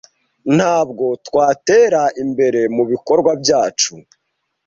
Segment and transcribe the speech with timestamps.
[0.57, 3.93] Ntabwo twatera imbere mubikorwa byacu.